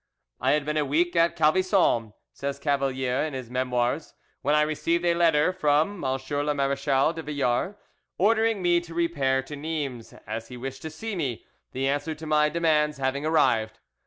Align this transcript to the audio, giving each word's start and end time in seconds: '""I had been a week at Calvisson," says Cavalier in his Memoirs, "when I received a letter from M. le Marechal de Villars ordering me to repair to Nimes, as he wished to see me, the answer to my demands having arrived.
'""I 0.41 0.53
had 0.53 0.65
been 0.65 0.77
a 0.77 0.83
week 0.83 1.15
at 1.15 1.35
Calvisson," 1.35 2.13
says 2.33 2.57
Cavalier 2.57 3.23
in 3.23 3.35
his 3.35 3.51
Memoirs, 3.51 4.15
"when 4.41 4.55
I 4.55 4.63
received 4.63 5.05
a 5.05 5.13
letter 5.13 5.53
from 5.53 6.03
M. 6.03 6.03
le 6.19 6.53
Marechal 6.55 7.13
de 7.13 7.21
Villars 7.21 7.75
ordering 8.17 8.63
me 8.63 8.81
to 8.81 8.95
repair 8.95 9.43
to 9.43 9.55
Nimes, 9.55 10.15
as 10.25 10.47
he 10.47 10.57
wished 10.57 10.81
to 10.81 10.89
see 10.89 11.15
me, 11.15 11.45
the 11.71 11.87
answer 11.87 12.15
to 12.15 12.25
my 12.25 12.49
demands 12.49 12.97
having 12.97 13.27
arrived. 13.27 13.77